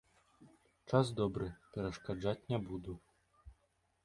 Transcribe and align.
Час 0.89 1.11
добры, 1.19 1.49
перашкаджаць 1.75 2.47
не 2.55 2.59
буду. 2.69 2.97